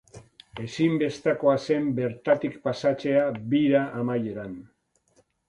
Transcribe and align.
Ezinbestekoa 0.61 1.53
zen 1.65 1.91
bertatik 1.99 2.57
pasatzea 2.65 3.27
bira 3.53 3.85
amaieran. 4.01 4.59